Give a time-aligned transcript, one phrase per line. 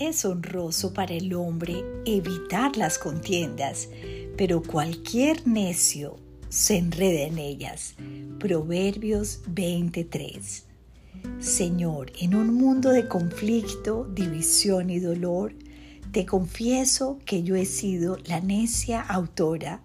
[0.00, 3.88] es honroso para el hombre evitar las contiendas,
[4.36, 6.16] pero cualquier necio
[6.48, 7.94] se enreda en ellas.
[8.38, 10.64] Proverbios 23.
[11.40, 15.54] Señor, en un mundo de conflicto, división y dolor,
[16.12, 19.82] te confieso que yo he sido la necia autora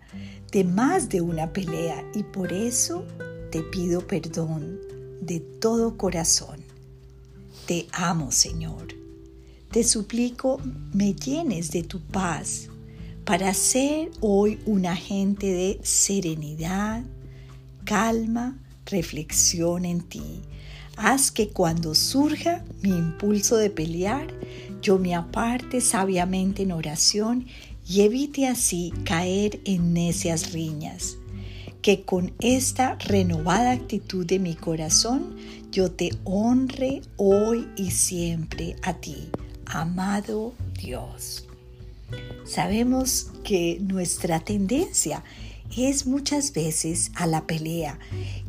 [0.51, 3.05] de más de una pelea y por eso
[3.51, 4.79] te pido perdón
[5.21, 6.59] de todo corazón.
[7.65, 8.98] Te amo, Señor.
[9.71, 10.59] Te suplico
[10.93, 12.69] me llenes de tu paz
[13.23, 17.03] para ser hoy un agente de serenidad,
[17.85, 20.41] calma, reflexión en ti.
[20.97, 24.33] Haz que cuando surja mi impulso de pelear,
[24.81, 27.45] yo me aparte sabiamente en oración
[27.87, 31.15] y evite así caer en necias riñas.
[31.83, 35.35] Que con esta renovada actitud de mi corazón
[35.71, 39.29] yo te honre hoy y siempre a ti,
[39.69, 41.47] amado Dios.
[42.43, 45.23] Sabemos que nuestra tendencia
[45.77, 47.99] es muchas veces a la pelea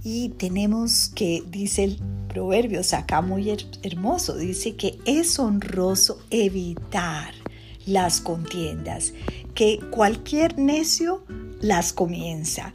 [0.03, 1.99] y tenemos que, dice el
[2.29, 7.35] proverbio acá muy hermoso, dice que es honroso evitar
[7.87, 9.13] las contiendas,
[9.55, 11.25] que cualquier necio
[11.61, 12.75] las comienza.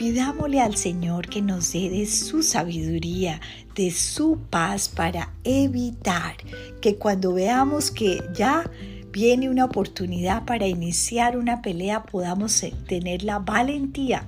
[0.00, 3.38] Pidámosle al Señor que nos dé de su sabiduría,
[3.74, 6.38] de su paz para evitar
[6.80, 8.64] que cuando veamos que ya
[9.12, 14.26] viene una oportunidad para iniciar una pelea, podamos tener la valentía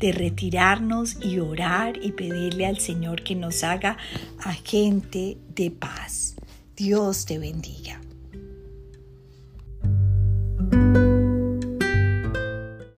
[0.00, 3.98] de retirarnos y orar y pedirle al Señor que nos haga
[4.38, 6.36] agente de paz.
[6.74, 8.00] Dios te bendiga.